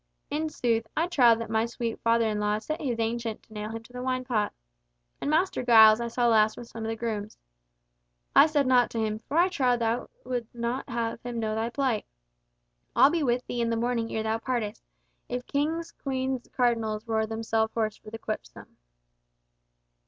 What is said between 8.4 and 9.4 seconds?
said nought to him, for